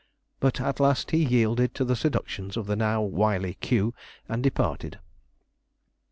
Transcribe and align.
But 0.39 0.59
at 0.59 0.79
last 0.79 1.11
he 1.11 1.23
yielded 1.23 1.75
to 1.75 1.85
the 1.85 1.95
seductions 1.95 2.57
of 2.57 2.65
the 2.65 2.75
now 2.75 3.03
wily 3.03 3.53
Q, 3.53 3.93
and 4.27 4.41
departed. 4.41 4.97